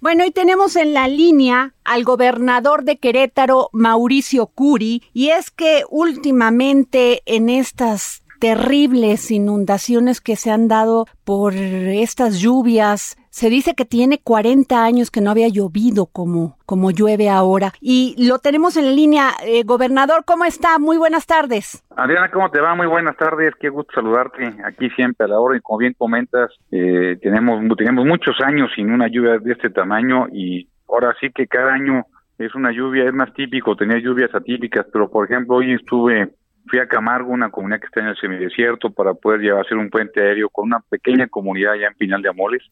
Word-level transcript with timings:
Bueno, 0.00 0.24
y 0.24 0.30
tenemos 0.30 0.76
en 0.76 0.94
la 0.94 1.08
línea 1.08 1.74
al 1.84 2.04
gobernador 2.04 2.84
de 2.84 2.96
Querétaro, 2.96 3.68
Mauricio 3.74 4.46
Curi, 4.46 5.02
y 5.12 5.28
es 5.28 5.50
que 5.50 5.84
últimamente 5.90 7.22
en 7.26 7.50
estas 7.50 8.22
terribles 8.40 9.30
inundaciones 9.30 10.20
que 10.20 10.34
se 10.34 10.50
han 10.50 10.66
dado 10.66 11.06
por 11.24 11.54
estas 11.54 12.40
lluvias. 12.40 13.16
Se 13.28 13.48
dice 13.48 13.74
que 13.76 13.84
tiene 13.84 14.18
40 14.20 14.82
años 14.82 15.10
que 15.10 15.20
no 15.20 15.30
había 15.30 15.46
llovido 15.48 16.06
como, 16.06 16.56
como 16.66 16.90
llueve 16.90 17.28
ahora. 17.28 17.72
Y 17.80 18.16
lo 18.18 18.38
tenemos 18.38 18.76
en 18.76 18.96
línea. 18.96 19.30
Eh, 19.46 19.62
gobernador, 19.64 20.24
¿cómo 20.26 20.44
está? 20.44 20.78
Muy 20.80 20.96
buenas 20.96 21.26
tardes. 21.26 21.84
Adriana, 21.94 22.30
¿cómo 22.30 22.50
te 22.50 22.60
va? 22.60 22.74
Muy 22.74 22.88
buenas 22.88 23.16
tardes. 23.16 23.54
Qué 23.60 23.68
gusto 23.68 23.92
saludarte 23.94 24.52
aquí 24.64 24.90
siempre 24.90 25.26
a 25.26 25.28
la 25.28 25.38
hora. 25.38 25.56
Y 25.56 25.60
como 25.60 25.78
bien 25.78 25.94
comentas, 25.96 26.50
eh, 26.72 27.18
tenemos, 27.22 27.62
tenemos 27.76 28.04
muchos 28.04 28.40
años 28.40 28.70
sin 28.74 28.90
una 28.90 29.06
lluvia 29.06 29.38
de 29.38 29.52
este 29.52 29.70
tamaño 29.70 30.26
y 30.32 30.66
ahora 30.88 31.14
sí 31.20 31.30
que 31.32 31.46
cada 31.46 31.74
año 31.74 32.06
es 32.38 32.54
una 32.54 32.72
lluvia, 32.72 33.04
es 33.04 33.12
más 33.12 33.32
típico 33.34 33.76
tener 33.76 34.00
lluvias 34.02 34.34
atípicas, 34.34 34.86
pero 34.90 35.10
por 35.10 35.26
ejemplo 35.26 35.56
hoy 35.56 35.74
estuve 35.74 36.30
fui 36.68 36.78
a 36.78 36.86
Camargo, 36.86 37.32
una 37.32 37.50
comunidad 37.50 37.80
que 37.80 37.86
está 37.86 38.00
en 38.00 38.08
el 38.08 38.16
semidesierto, 38.16 38.90
para 38.90 39.14
poder 39.14 39.40
llevar 39.40 39.60
a 39.60 39.62
hacer 39.62 39.76
un 39.76 39.90
puente 39.90 40.20
aéreo 40.20 40.48
con 40.48 40.66
una 40.66 40.80
pequeña 40.80 41.26
comunidad 41.28 41.72
allá 41.72 41.88
en 41.88 41.94
Pinal 41.94 42.22
de 42.22 42.28
Amoles, 42.28 42.62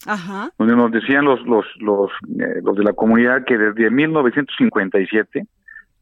donde 0.58 0.77
nos 0.77 0.92
decían 0.92 1.25
los 1.25 1.41
los 1.47 1.67
los, 1.80 2.11
eh, 2.39 2.61
los 2.62 2.77
de 2.77 2.84
la 2.84 2.92
comunidad 2.92 3.45
que 3.45 3.58
desde 3.58 3.91
1957 3.91 5.47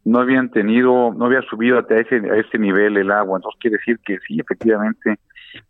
no 0.04 0.20
habían 0.20 0.50
tenido, 0.50 1.12
no 1.14 1.26
había 1.26 1.42
subido 1.42 1.80
hasta 1.80 1.98
ese, 1.98 2.16
a 2.30 2.36
ese 2.36 2.58
nivel 2.58 2.96
el 2.96 3.10
agua. 3.10 3.38
Entonces 3.38 3.58
quiere 3.60 3.76
decir 3.78 3.98
que 4.04 4.18
sí, 4.26 4.38
efectivamente, 4.38 5.18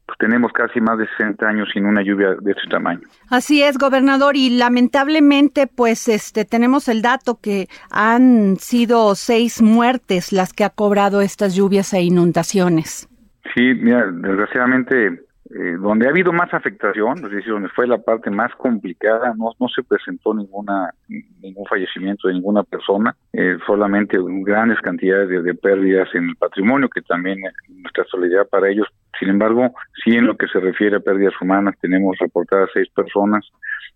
pues 0.06 0.18
tenemos 0.18 0.52
casi 0.52 0.80
más 0.80 0.98
de 0.98 1.06
60 1.18 1.46
años 1.46 1.68
sin 1.72 1.86
una 1.86 2.02
lluvia 2.02 2.34
de 2.40 2.52
este 2.52 2.68
tamaño. 2.70 3.00
Así 3.28 3.62
es, 3.62 3.76
gobernador, 3.78 4.36
y 4.36 4.50
lamentablemente, 4.50 5.66
pues, 5.66 6.08
este, 6.08 6.44
tenemos 6.44 6.88
el 6.88 7.02
dato 7.02 7.38
que 7.40 7.68
han 7.90 8.56
sido 8.56 9.14
seis 9.14 9.60
muertes 9.60 10.32
las 10.32 10.52
que 10.52 10.64
ha 10.64 10.70
cobrado 10.70 11.20
estas 11.20 11.54
lluvias 11.54 11.92
e 11.92 12.02
inundaciones. 12.02 13.08
Sí, 13.54 13.74
mira, 13.74 14.06
desgraciadamente 14.10 15.25
eh, 15.48 15.76
donde 15.80 16.06
ha 16.06 16.10
habido 16.10 16.32
más 16.32 16.52
afectación, 16.52 17.18
es 17.24 17.30
decir, 17.30 17.52
donde 17.52 17.68
fue 17.68 17.86
la 17.86 17.98
parte 17.98 18.30
más 18.30 18.52
complicada, 18.56 19.32
no, 19.36 19.52
no 19.60 19.68
se 19.68 19.84
presentó 19.84 20.34
ninguna 20.34 20.90
ningún 21.08 21.64
fallecimiento 21.66 22.26
de 22.26 22.34
ninguna 22.34 22.64
persona, 22.64 23.14
eh, 23.32 23.56
solamente 23.64 24.18
grandes 24.20 24.80
cantidades 24.80 25.44
de, 25.44 25.54
pérdidas 25.54 26.08
en 26.14 26.30
el 26.30 26.36
patrimonio, 26.36 26.88
que 26.88 27.02
también 27.02 27.38
nuestra 27.68 28.04
solidaridad 28.10 28.48
para 28.48 28.68
ellos. 28.68 28.88
Sin 29.18 29.28
embargo, 29.28 29.72
sí 30.04 30.16
en 30.16 30.26
lo 30.26 30.36
que 30.36 30.48
se 30.48 30.58
refiere 30.58 30.96
a 30.96 31.00
pérdidas 31.00 31.34
humanas, 31.40 31.76
tenemos 31.80 32.16
reportadas 32.18 32.70
seis 32.74 32.88
personas, 32.90 33.48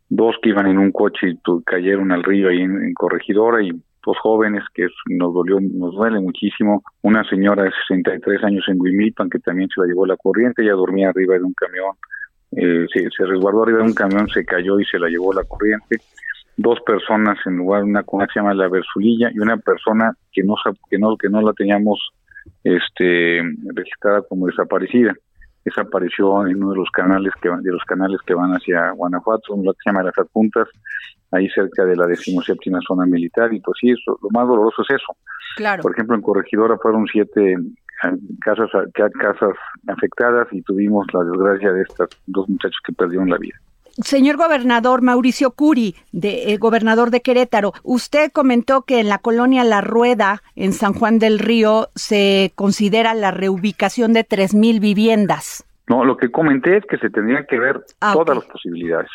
dos 0.09 0.37
que 0.43 0.51
iban 0.51 0.69
en 0.69 0.79
un 0.79 0.93
coche 0.93 1.31
y 1.31 1.39
cayeron 1.65 2.13
al 2.13 2.23
río 2.23 2.49
ahí 2.49 2.61
en 2.61 2.95
Corregidora 2.95 3.61
y 3.63 3.73
dos 4.05 4.19
jóvenes 4.19 4.65
que 4.75 4.87
nos 5.09 5.35
dolió, 5.35 5.59
nos 5.61 5.95
duele 5.95 6.21
muchísimo. 6.21 6.83
Una 7.03 7.25
señora 7.29 7.65
de 7.65 7.71
63 7.89 8.45
años 8.45 8.65
en 8.69 8.79
Guimilpan 8.79 9.31
que 9.31 9.39
también 9.39 9.69
se 9.75 9.81
la 9.81 9.87
llevó 9.87 10.07
la 10.07 10.17
corriente, 10.17 10.63
ella 10.63 10.73
dormía 10.73 11.11
arriba 11.11 11.35
de 11.35 11.45
un 11.45 11.55
camión, 11.55 11.95
eh, 12.53 12.87
se, 12.93 13.27
resguardó 13.27 13.63
arriba 13.63 13.79
de 13.79 13.85
un 13.85 13.95
camión, 13.95 14.29
se 14.29 14.45
cayó 14.45 14.81
y 14.81 14.85
se 14.85 14.99
la 14.99 15.09
llevó 15.09 15.33
la 15.33 15.45
corriente. 15.45 16.01
Dos 16.57 16.81
personas 16.81 17.39
en 17.47 17.57
lugar, 17.57 17.85
una 17.85 18.03
que 18.03 18.33
se 18.33 18.41
llama 18.41 18.55
la 18.55 18.69
Versulilla 18.69 19.31
y 19.33 19.39
una 19.39 19.57
persona 19.57 20.13
que 20.33 20.43
no 20.43 20.55
que 20.89 20.99
no 20.99 21.17
que 21.17 21.29
no 21.29 21.41
la 21.41 21.53
teníamos 21.53 22.11
este 22.65 23.41
registrada 23.75 24.23
como 24.23 24.47
desaparecida 24.47 25.15
desapareció 25.65 26.47
en 26.47 26.57
uno 26.57 26.71
de 26.71 26.77
los 26.77 26.91
canales 26.91 27.33
que 27.41 27.49
de 27.49 27.73
los 27.73 27.85
canales 27.85 28.21
que 28.27 28.35
van 28.35 28.53
hacia 28.53 28.91
Guanajuato, 28.93 29.55
un 29.55 29.65
que 29.65 29.71
se 29.85 29.91
llama 29.91 30.03
Las 30.03 30.19
Adjuntas, 30.19 30.69
ahí 31.33 31.49
cerca 31.51 31.85
de 31.85 31.97
la 31.97 32.07
decimoséptima 32.07 32.81
zona 32.87 33.07
militar, 33.07 33.53
y 33.53 33.61
pues 33.61 33.77
sí, 33.81 33.91
eso, 33.91 34.19
lo 34.23 34.31
más 34.31 34.49
doloroso 34.49 34.83
es 34.83 34.91
eso. 34.91 35.17
Claro. 35.57 35.83
Por 35.83 35.93
ejemplo, 35.93 36.17
en 36.17 36.23
Corregidora 36.23 36.79
fueron 36.79 37.07
siete 37.07 37.53
eh, 37.53 37.59
casas, 38.41 38.71
casas 38.95 39.57
afectadas 39.87 40.49
y 40.53 40.63
tuvimos 40.63 41.07
la 41.13 41.25
desgracia 41.25 41.73
de 41.73 41.83
estos 41.83 42.09
dos 42.27 42.49
muchachos 42.49 42.79
que 42.85 42.93
perdieron 42.93 43.29
la 43.29 43.39
vida. 43.39 43.59
Señor 44.03 44.37
gobernador 44.37 45.03
Mauricio 45.03 45.51
Curi, 45.53 45.95
de, 46.13 46.53
eh, 46.53 46.57
gobernador 46.57 47.11
de 47.11 47.21
Querétaro, 47.21 47.73
usted 47.83 48.31
comentó 48.33 48.83
que 48.83 49.01
en 49.01 49.09
la 49.09 49.19
colonia 49.19 49.65
La 49.65 49.81
Rueda, 49.81 50.43
en 50.57 50.73
San 50.73 50.93
Juan 50.93 51.19
del 51.19 51.39
Río, 51.39 51.89
se 51.95 52.53
considera 52.55 53.15
la 53.15 53.31
reubicación 53.31 54.13
de 54.13 54.25
tres 54.25 54.55
mil 54.55 54.81
viviendas. 54.81 55.65
No, 55.89 56.05
lo 56.05 56.17
que 56.17 56.31
comenté 56.31 56.77
es 56.77 56.85
que 56.87 56.99
se 56.99 57.11
tendrían 57.11 57.47
que 57.49 57.59
ver 57.59 57.85
ah, 58.01 58.13
todas 58.13 58.37
las 58.37 58.47
posibilidades. 58.47 59.11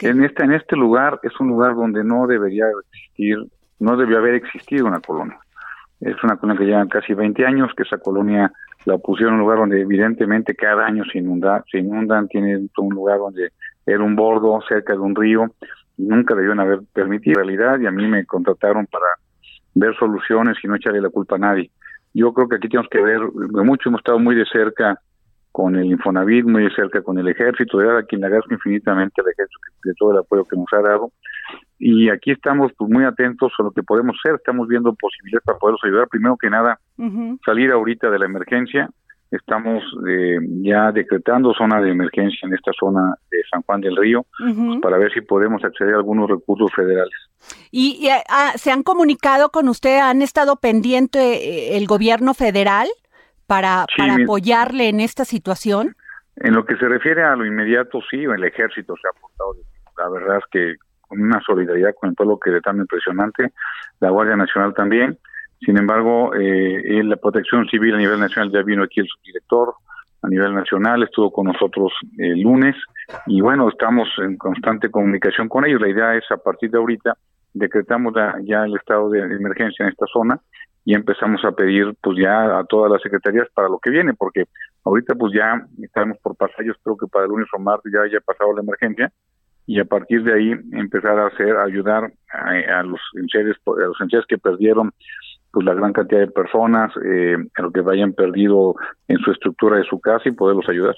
En 0.00 0.24
este 0.24 0.42
en 0.42 0.52
este 0.52 0.74
lugar 0.74 1.20
es 1.22 1.38
un 1.38 1.48
lugar 1.48 1.74
donde 1.74 2.02
no 2.02 2.26
debería 2.26 2.64
existir, 2.92 3.36
no 3.78 3.96
debió 3.98 4.18
haber 4.18 4.34
existido 4.34 4.86
una 4.86 5.00
colonia. 5.00 5.38
Es 6.00 6.16
una 6.24 6.36
colonia 6.36 6.58
que 6.58 6.66
lleva 6.66 6.86
casi 6.88 7.12
20 7.12 7.44
años, 7.44 7.72
que 7.76 7.82
esa 7.82 7.98
colonia 7.98 8.50
la 8.86 8.96
pusieron 8.98 9.34
en 9.34 9.40
un 9.40 9.44
lugar 9.44 9.58
donde 9.58 9.80
evidentemente 9.82 10.54
cada 10.54 10.86
año 10.86 11.04
se 11.12 11.18
inunda, 11.18 11.62
se 11.70 11.78
inundan, 11.78 12.26
tiene 12.28 12.68
un 12.78 12.94
lugar 12.94 13.18
donde 13.18 13.50
era 13.86 14.02
un 14.02 14.16
bordo 14.16 14.60
cerca 14.68 14.94
de 14.94 14.98
un 14.98 15.14
río, 15.14 15.46
nunca 15.96 16.34
debieron 16.34 16.60
haber 16.60 16.80
permitido 16.92 17.42
realidad 17.42 17.78
y 17.80 17.86
a 17.86 17.90
mí 17.90 18.06
me 18.06 18.24
contrataron 18.26 18.86
para 18.86 19.06
ver 19.74 19.94
soluciones 19.96 20.56
y 20.62 20.68
no 20.68 20.76
echarle 20.76 21.00
la 21.00 21.10
culpa 21.10 21.36
a 21.36 21.38
nadie. 21.38 21.70
Yo 22.12 22.32
creo 22.32 22.48
que 22.48 22.56
aquí 22.56 22.68
tenemos 22.68 22.88
que 22.90 23.02
ver, 23.02 23.20
mucho 23.64 23.88
hemos 23.88 24.00
estado 24.00 24.18
muy 24.18 24.36
de 24.36 24.46
cerca 24.46 25.00
con 25.50 25.76
el 25.76 25.86
Infonavit, 25.86 26.44
muy 26.46 26.64
de 26.64 26.70
cerca 26.74 27.02
con 27.02 27.18
el 27.18 27.28
ejército, 27.28 27.78
de 27.78 27.98
a 27.98 28.02
quien 28.02 28.20
le 28.20 28.26
agradezco 28.26 28.54
infinitamente 28.54 29.20
al 29.20 29.28
ejército 29.28 29.60
de 29.84 29.94
todo 29.96 30.12
el 30.12 30.18
apoyo 30.18 30.44
que 30.44 30.56
nos 30.56 30.66
ha 30.72 30.80
dado. 30.80 31.12
Y 31.78 32.08
aquí 32.08 32.32
estamos 32.32 32.72
pues, 32.76 32.90
muy 32.90 33.04
atentos 33.04 33.52
a 33.58 33.62
lo 33.62 33.70
que 33.70 33.82
podemos 33.82 34.16
hacer, 34.18 34.36
estamos 34.36 34.66
viendo 34.66 34.94
posibilidades 34.94 35.44
para 35.44 35.58
poderlos 35.58 35.80
ayudar. 35.84 36.08
Primero 36.08 36.36
que 36.36 36.50
nada, 36.50 36.80
salir 37.44 37.70
ahorita 37.70 38.10
de 38.10 38.18
la 38.18 38.26
emergencia, 38.26 38.90
estamos 39.36 39.82
eh, 40.08 40.38
ya 40.62 40.92
decretando 40.92 41.52
zona 41.54 41.80
de 41.80 41.90
emergencia 41.90 42.46
en 42.46 42.54
esta 42.54 42.72
zona 42.78 43.14
de 43.30 43.38
San 43.50 43.62
Juan 43.62 43.80
del 43.80 43.96
Río 43.96 44.26
para 44.82 44.98
ver 44.98 45.12
si 45.12 45.20
podemos 45.20 45.64
acceder 45.64 45.94
a 45.94 45.98
algunos 45.98 46.28
recursos 46.28 46.70
federales. 46.74 47.14
¿Y, 47.70 48.08
ah, 48.28 48.52
se 48.56 48.70
han 48.70 48.82
comunicado 48.82 49.50
con 49.50 49.68
usted? 49.68 49.98
¿Han 49.98 50.22
estado 50.22 50.56
pendiente 50.56 51.18
eh, 51.18 51.76
el 51.76 51.86
gobierno 51.86 52.34
federal 52.34 52.88
para, 53.46 53.86
para 53.96 54.14
apoyarle 54.22 54.88
en 54.88 55.00
esta 55.00 55.24
situación? 55.24 55.96
En 56.36 56.54
lo 56.54 56.64
que 56.64 56.76
se 56.76 56.88
refiere 56.88 57.22
a 57.22 57.36
lo 57.36 57.46
inmediato, 57.46 58.00
sí, 58.10 58.24
el 58.24 58.44
ejército 58.44 58.94
se 59.00 59.06
ha 59.06 59.10
aportado. 59.10 59.56
La 59.96 60.08
verdad 60.08 60.38
es 60.38 60.44
que 60.50 60.76
con 61.00 61.22
una 61.22 61.40
solidaridad 61.40 61.94
con 61.94 62.10
el 62.10 62.16
pueblo 62.16 62.38
que 62.38 62.56
es 62.56 62.62
tan 62.62 62.78
impresionante, 62.78 63.52
la 64.00 64.10
Guardia 64.10 64.36
Nacional 64.36 64.74
también 64.74 65.18
sin 65.60 65.78
embargo, 65.78 66.34
eh, 66.34 67.02
la 67.04 67.16
protección 67.16 67.66
civil 67.68 67.94
a 67.94 67.98
nivel 67.98 68.20
nacional 68.20 68.52
ya 68.52 68.62
vino 68.62 68.82
aquí 68.82 69.00
el 69.00 69.08
subdirector 69.08 69.74
a 70.22 70.28
nivel 70.28 70.54
nacional, 70.54 71.02
estuvo 71.02 71.30
con 71.30 71.46
nosotros 71.46 71.92
el 72.18 72.40
lunes 72.40 72.74
y 73.26 73.40
bueno, 73.40 73.68
estamos 73.68 74.08
en 74.18 74.36
constante 74.38 74.90
comunicación 74.90 75.48
con 75.48 75.64
ellos. 75.66 75.80
La 75.80 75.88
idea 75.88 76.14
es 76.14 76.24
a 76.30 76.38
partir 76.38 76.70
de 76.70 76.78
ahorita 76.78 77.16
decretamos 77.52 78.14
ya, 78.44 78.64
el 78.64 78.74
estado 78.74 79.10
de 79.10 79.20
emergencia 79.20 79.84
en 79.84 79.90
esta 79.90 80.06
zona 80.12 80.40
y 80.84 80.94
empezamos 80.94 81.42
a 81.44 81.52
pedir 81.52 81.94
pues 82.02 82.18
ya 82.18 82.58
a 82.58 82.64
todas 82.64 82.90
las 82.90 83.00
secretarías 83.00 83.48
para 83.54 83.68
lo 83.68 83.78
que 83.78 83.90
viene, 83.90 84.12
porque 84.12 84.44
ahorita 84.84 85.14
pues 85.14 85.32
ya 85.34 85.64
estamos 85.82 86.18
por 86.18 86.36
pasallos, 86.36 86.76
creo 86.82 86.96
que 86.96 87.06
para 87.06 87.24
el 87.24 87.30
lunes 87.30 87.48
o 87.54 87.58
martes 87.58 87.92
ya 87.92 88.00
haya 88.00 88.20
pasado 88.20 88.54
la 88.54 88.62
emergencia 88.62 89.10
y 89.66 89.80
a 89.80 89.84
partir 89.84 90.22
de 90.24 90.34
ahí 90.34 90.52
empezar 90.72 91.18
a 91.18 91.28
hacer, 91.28 91.56
ayudar 91.56 92.12
a, 92.28 92.82
los 92.82 93.00
enseres, 93.14 93.56
a 93.66 93.86
los 93.86 94.00
enseres 94.00 94.26
que 94.26 94.36
perdieron 94.36 94.92
pues 95.54 95.64
la 95.64 95.74
gran 95.74 95.92
cantidad 95.92 96.20
de 96.20 96.26
personas, 96.26 96.92
eh, 97.04 97.36
lo 97.56 97.70
que 97.70 97.80
vayan 97.80 98.12
perdido 98.12 98.74
en 99.06 99.18
su 99.18 99.30
estructura 99.30 99.78
de 99.78 99.84
su 99.84 100.00
casa 100.00 100.28
y 100.28 100.32
poderlos 100.32 100.68
ayudar. 100.68 100.96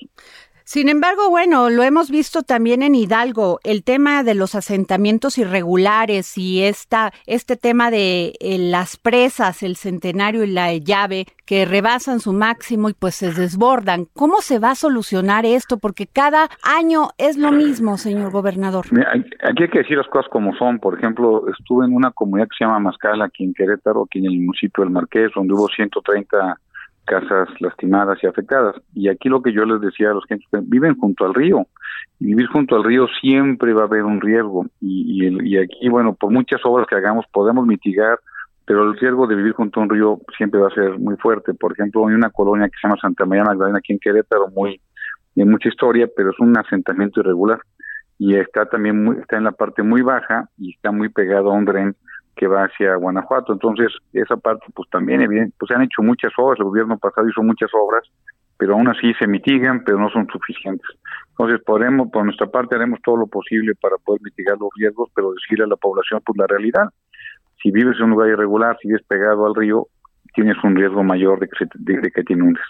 Sin 0.69 0.89
embargo, 0.89 1.31
bueno, 1.31 1.71
lo 1.71 1.85
hemos 1.85 2.11
visto 2.11 2.43
también 2.43 2.83
en 2.83 2.97
Hidalgo, 2.97 3.61
el 3.63 3.85
tema 3.85 4.25
de 4.25 4.35
los 4.35 4.57
asentamientos 4.57 5.39
irregulares 5.39 6.37
y 6.37 6.65
esta, 6.65 7.13
este 7.29 7.57
tema 7.57 7.93
de 7.93 8.33
eh, 8.41 8.59
las 8.59 8.97
presas, 8.97 9.63
el 9.63 9.77
centenario 9.77 10.43
y 10.43 10.49
la 10.49 10.75
llave, 10.75 11.27
que 11.45 11.67
rebasan 11.67 12.19
su 12.19 12.33
máximo 12.33 12.89
y 12.91 12.95
pues 12.95 13.15
se 13.15 13.33
desbordan. 13.33 14.07
¿Cómo 14.13 14.41
se 14.41 14.59
va 14.59 14.73
a 14.73 14.75
solucionar 14.75 15.47
esto? 15.47 15.79
Porque 15.79 16.09
cada 16.09 16.49
año 16.65 17.11
es 17.17 17.39
lo 17.39 17.53
mismo, 17.53 17.97
señor 17.97 18.33
gobernador. 18.33 18.87
aquí 18.87 19.63
hay 19.63 19.71
que 19.71 19.79
decir 19.79 19.97
las 19.97 20.09
cosas 20.09 20.29
como 20.33 20.53
son. 20.57 20.81
Por 20.81 20.99
ejemplo, 20.99 21.49
estuve 21.49 21.87
en 21.87 21.95
una 21.95 22.11
comunidad 22.11 22.49
que 22.49 22.57
se 22.59 22.65
llama 22.65 22.81
Mascal, 22.81 23.23
aquí 23.23 23.45
en 23.45 23.55
Querétaro, 23.55 24.03
aquí 24.03 24.19
en 24.19 24.27
el 24.27 24.41
municipio 24.41 24.83
del 24.83 24.93
Marqués, 24.93 25.31
donde 25.33 25.55
hubo 25.55 25.69
130 25.69 26.59
casas 27.07 27.49
lastimadas 27.61 28.19
y 28.23 28.27
afectadas. 28.27 28.77
Y 28.95 29.09
aquí 29.09 29.29
lo 29.29 29.41
que 29.43 29.53
yo 29.53 29.65
les 29.65 29.81
decía 29.81 30.11
a 30.11 30.15
los 30.15 30.25
que 30.27 30.39
viven 30.63 30.97
junto 30.97 31.25
al 31.25 31.35
río. 31.35 31.67
Vivir 32.19 32.47
junto 32.47 32.77
al 32.77 32.85
río 32.85 33.07
siempre 33.21 33.73
va 33.73 33.83
a 33.83 33.87
haber 33.87 34.05
un 34.05 34.21
riesgo. 34.21 34.67
Y, 34.81 35.27
y, 35.27 35.55
y 35.55 35.59
aquí, 35.59 35.89
bueno, 35.89 36.15
por 36.15 36.31
muchas 36.31 36.61
obras 36.65 36.87
que 36.87 36.97
hagamos 36.97 37.25
podemos 37.33 37.67
mitigar 37.67 38.19
pero 38.67 38.83
el 38.83 38.99
riesgo 38.99 39.29
de 39.29 39.37
vivir 39.37 39.53
junto 39.53 39.79
a 39.79 39.85
un 39.85 39.91
río 39.91 40.19
siempre 40.37 40.61
va 40.61 40.67
a 40.67 40.75
ser 40.75 40.99
muy 40.99 41.17
fuerte. 41.17 41.55
Por 41.55 41.73
ejemplo, 41.73 42.09
hay 42.09 42.15
una 42.15 42.31
colonia 42.31 42.69
que 42.69 42.75
se 42.81 42.89
llama 42.89 43.01
Santa 43.01 43.25
María 43.25 43.45
Magdalena 43.45 43.79
aquí 43.79 43.93
en 43.93 44.01
Querétaro, 44.01 44.49
muy 44.49 44.81
de 45.37 45.45
mucha 45.45 45.69
historia, 45.69 46.09
pero 46.15 46.31
es 46.31 46.41
un 46.41 46.59
asentamiento 46.59 47.21
irregular 47.21 47.61
y 48.19 48.35
está 48.35 48.67
también 48.67 49.05
muy, 49.05 49.19
está 49.19 49.37
en 49.37 49.45
la 49.45 49.53
parte 49.53 49.83
muy 49.83 50.03
baja 50.03 50.49
y 50.59 50.75
está 50.75 50.91
muy 50.91 51.11
pegado 51.11 51.51
a 51.51 51.55
un 51.55 51.65
dren 51.65 51.95
que 52.37 52.47
va 52.47 52.65
hacia 52.65 52.95
Guanajuato. 52.97 53.53
Entonces, 53.53 53.93
esa 54.13 54.37
parte 54.37 54.67
pues 54.75 54.89
también 54.91 55.53
pues 55.59 55.69
se 55.69 55.75
han 55.75 55.83
hecho 55.83 56.03
muchas 56.03 56.33
obras, 56.37 56.59
el 56.59 56.67
gobierno 56.67 56.99
pasado 56.99 57.29
hizo 57.29 57.43
muchas 57.43 57.71
obras, 57.75 58.05
pero 58.59 58.75
aún 58.75 58.89
así 58.89 59.13
se 59.15 59.27
mitigan, 59.27 59.83
pero 59.85 59.99
no 59.99 60.11
son 60.11 60.27
suficientes. 60.29 60.89
Entonces, 61.31 61.61
podemos, 61.65 62.11
por 62.11 62.25
nuestra 62.25 62.47
parte 62.47 62.77
haremos 62.77 63.01
todo 63.03 63.17
lo 63.17 63.27
posible 63.27 63.75
para 63.81 63.97
poder 63.99 64.21
mitigar 64.23 64.57
los 64.59 64.71
riesgos, 64.77 65.11
pero 65.15 65.33
decirle 65.33 65.65
a 65.65 65.69
la 65.69 65.77
población 65.77 66.21
pues 66.25 66.39
la 66.39 66.47
realidad 66.47 66.89
si 67.63 67.71
vives 67.71 67.97
en 67.99 68.05
un 68.05 68.11
lugar 68.11 68.29
irregular, 68.29 68.77
si 68.81 68.89
vives 68.89 69.03
pegado 69.07 69.47
al 69.47 69.55
río, 69.55 69.89
tienes 70.35 70.57
un 70.63 70.77
riesgo 70.77 71.03
mayor 71.03 71.41
de 71.41 71.49
que, 71.49 71.67
de, 71.75 72.11
que 72.11 72.23
te 72.23 72.33
inundes. 72.33 72.63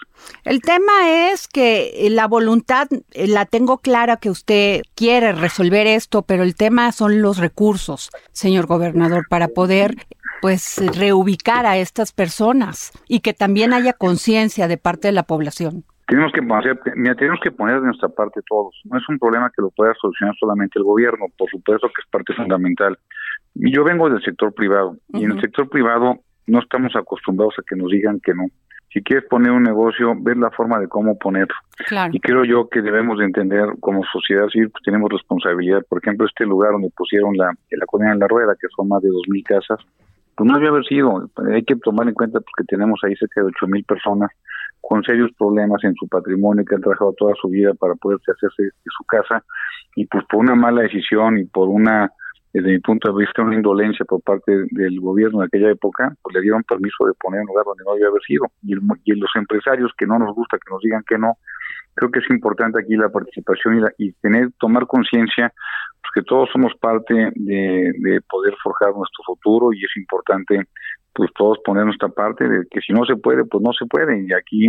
El 0.43 0.61
tema 0.61 1.31
es 1.31 1.47
que 1.47 2.07
la 2.11 2.27
voluntad, 2.27 2.87
eh, 3.13 3.27
la 3.27 3.45
tengo 3.45 3.79
clara 3.79 4.17
que 4.17 4.29
usted 4.29 4.81
quiere 4.95 5.33
resolver 5.33 5.87
esto, 5.87 6.21
pero 6.23 6.43
el 6.43 6.55
tema 6.55 6.91
son 6.91 7.21
los 7.21 7.37
recursos, 7.37 8.09
señor 8.31 8.67
gobernador, 8.67 9.25
para 9.29 9.47
poder 9.47 9.95
pues 10.41 10.81
reubicar 10.97 11.65
a 11.65 11.77
estas 11.77 12.11
personas 12.11 12.91
y 13.07 13.21
que 13.21 13.33
también 13.33 13.73
haya 13.73 13.93
conciencia 13.93 14.67
de 14.67 14.77
parte 14.77 15.07
de 15.07 15.13
la 15.13 15.23
población. 15.23 15.83
Tenemos 16.07 16.31
que, 16.31 16.41
poner, 16.41 16.79
tenemos 17.17 17.39
que 17.43 17.51
poner 17.51 17.81
de 17.81 17.87
nuestra 17.87 18.07
parte 18.07 18.39
todos. 18.47 18.73
No 18.85 18.97
es 18.97 19.03
un 19.09 19.19
problema 19.19 19.51
que 19.53 19.61
lo 19.61 19.71
pueda 19.71 19.93
solucionar 19.99 20.35
solamente 20.39 20.79
el 20.79 20.85
gobierno, 20.85 21.25
por 21.37 21.49
supuesto 21.49 21.87
que 21.87 22.01
es 22.01 22.09
parte 22.09 22.33
fundamental. 22.33 22.97
Yo 23.55 23.83
vengo 23.83 24.09
del 24.09 24.21
sector 24.23 24.53
privado 24.53 24.95
y 25.09 25.25
en 25.25 25.31
el 25.31 25.41
sector 25.41 25.67
privado 25.67 26.21
no 26.47 26.59
estamos 26.59 26.95
acostumbrados 26.95 27.55
a 27.59 27.63
que 27.67 27.75
nos 27.75 27.91
digan 27.91 28.19
que 28.19 28.33
no. 28.33 28.45
Si 28.93 29.03
quieres 29.03 29.27
poner 29.29 29.51
un 29.51 29.63
negocio, 29.63 30.13
ves 30.17 30.37
la 30.37 30.49
forma 30.49 30.79
de 30.79 30.87
cómo 30.87 31.17
ponerlo. 31.19 31.53
Y 32.11 32.19
creo 32.19 32.45
yo 32.45 32.69
que 32.69 32.81
debemos 32.81 33.19
de 33.19 33.25
entender 33.25 33.67
como 33.81 34.03
sociedad 34.05 34.47
civil, 34.47 34.71
pues 34.71 34.81
tenemos 34.83 35.11
responsabilidad. 35.11 35.83
Por 35.87 35.99
ejemplo, 36.01 36.25
este 36.25 36.45
lugar 36.45 36.71
donde 36.71 36.89
pusieron 36.95 37.35
la, 37.35 37.51
la 37.69 37.85
colonia 37.85 38.13
en 38.13 38.19
la 38.19 38.27
rueda, 38.27 38.55
que 38.59 38.67
son 38.75 38.87
más 38.87 39.01
de 39.01 39.09
dos 39.09 39.23
mil 39.27 39.43
casas, 39.43 39.79
pues 40.35 40.49
no 40.49 40.55
debe 40.55 40.69
haber 40.69 40.85
sido. 40.85 41.29
Hay 41.53 41.63
que 41.63 41.75
tomar 41.75 42.07
en 42.07 42.13
cuenta 42.13 42.39
porque 42.39 42.63
que 42.63 42.75
tenemos 42.75 42.99
ahí 43.03 43.15
cerca 43.15 43.41
de 43.41 43.47
ocho 43.47 43.67
mil 43.67 43.83
personas 43.83 44.31
con 44.79 45.03
serios 45.03 45.31
problemas 45.37 45.83
en 45.83 45.93
su 45.95 46.07
patrimonio 46.07 46.63
que 46.63 46.75
han 46.75 46.81
trabajado 46.81 47.13
toda 47.17 47.33
su 47.41 47.49
vida 47.49 47.73
para 47.73 47.95
poderse 47.95 48.31
hacerse 48.31 48.63
de 48.63 48.91
su 48.95 49.03
casa 49.03 49.43
y 49.95 50.05
pues 50.05 50.23
por 50.29 50.39
una 50.39 50.55
mala 50.55 50.83
decisión 50.83 51.39
y 51.39 51.45
por 51.45 51.67
una 51.67 52.11
desde 52.57 52.71
mi 52.71 52.79
punto 52.79 53.11
de 53.11 53.25
vista, 53.25 53.43
una 53.43 53.55
indolencia 53.55 54.05
por 54.05 54.21
parte 54.21 54.51
del 54.71 54.99
gobierno 54.99 55.39
de 55.39 55.45
aquella 55.45 55.71
época, 55.71 56.13
pues 56.21 56.35
le 56.35 56.41
dieron 56.41 56.63
permiso 56.63 57.05
de 57.05 57.13
poner 57.19 57.41
un 57.41 57.47
lugar 57.47 57.65
donde 57.65 57.83
no 57.85 57.93
debía 57.93 58.07
haber 58.07 58.21
sido. 58.23 58.45
Y, 58.63 58.73
los 59.15 59.29
empresarios 59.35 59.91
que 59.97 60.05
no 60.05 60.17
nos 60.17 60.33
gusta 60.33 60.57
que 60.57 60.71
nos 60.71 60.81
digan 60.81 61.03
que 61.07 61.17
no, 61.17 61.33
creo 61.95 62.11
que 62.11 62.19
es 62.19 62.29
importante 62.29 62.79
aquí 62.79 62.95
la 62.95 63.09
participación 63.09 63.87
y, 63.97 64.11
tener, 64.13 64.49
tomar 64.59 64.87
conciencia, 64.87 65.53
pues 66.01 66.11
que 66.13 66.21
todos 66.23 66.49
somos 66.51 66.73
parte 66.79 67.13
de, 67.35 67.93
de 67.99 68.21
poder 68.29 68.55
forjar 68.63 68.93
nuestro 68.95 69.23
futuro 69.25 69.73
y 69.73 69.83
es 69.83 69.97
importante 69.97 70.67
pues 71.13 71.31
todos 71.35 71.57
poner 71.65 71.85
nuestra 71.85 72.09
parte 72.09 72.47
de 72.47 72.67
que 72.69 72.79
si 72.81 72.93
no 72.93 73.03
se 73.05 73.15
puede, 73.15 73.43
pues 73.45 73.63
no 73.63 73.73
se 73.73 73.85
puede. 73.87 74.23
Y 74.23 74.33
aquí 74.33 74.67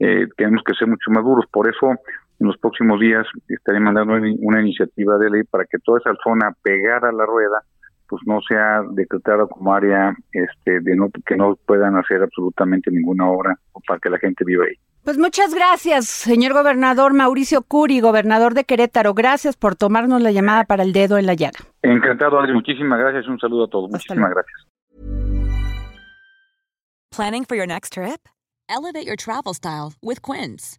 eh, 0.00 0.26
tenemos 0.36 0.62
que 0.64 0.74
ser 0.74 0.88
mucho 0.88 1.10
más 1.10 1.22
duros. 1.22 1.46
Por 1.52 1.68
eso 1.68 1.94
en 2.40 2.46
los 2.46 2.56
próximos 2.58 3.00
días 3.00 3.26
estaré 3.48 3.80
mandando 3.80 4.14
una 4.14 4.60
iniciativa 4.60 5.18
de 5.18 5.30
ley 5.30 5.42
para 5.44 5.64
que 5.64 5.78
toda 5.78 5.98
esa 5.98 6.14
zona 6.22 6.52
pegada 6.62 7.08
a 7.08 7.12
la 7.12 7.26
rueda 7.26 7.62
pues 8.08 8.22
no 8.26 8.40
sea 8.46 8.82
decretada 8.92 9.46
como 9.46 9.72
área 9.72 10.14
este 10.32 10.80
de 10.80 10.96
no 10.96 11.08
que 11.26 11.36
no 11.36 11.56
puedan 11.66 11.96
hacer 11.96 12.22
absolutamente 12.22 12.90
ninguna 12.90 13.28
obra 13.28 13.58
para 13.86 13.98
que 13.98 14.10
la 14.10 14.18
gente 14.18 14.44
viva 14.44 14.64
ahí. 14.64 14.74
Pues 15.04 15.18
muchas 15.18 15.54
gracias, 15.54 16.06
señor 16.06 16.52
gobernador 16.52 17.12
Mauricio 17.12 17.62
Curi, 17.62 18.00
gobernador 18.00 18.54
de 18.54 18.64
Querétaro. 18.64 19.14
Gracias 19.14 19.56
por 19.56 19.76
tomarnos 19.76 20.22
la 20.22 20.32
llamada 20.32 20.64
para 20.64 20.82
el 20.82 20.92
dedo 20.92 21.18
en 21.18 21.26
la 21.26 21.34
llaga. 21.34 21.58
Encantado, 21.82 22.38
Adri. 22.38 22.54
Muchísimas 22.54 22.98
gracias. 22.98 23.26
Un 23.28 23.38
saludo 23.38 23.64
a 23.64 23.68
todos. 23.68 23.90
muchísimas 23.90 24.30
gracias. 24.30 24.66
Planning 27.14 27.44
for 27.44 27.56
your 27.56 27.66
next 27.66 27.92
trip? 27.92 28.28
Elevate 28.68 29.06
your 29.06 29.16
travel 29.16 29.54
style 29.54 29.92
with 30.02 30.22
Quince. 30.22 30.78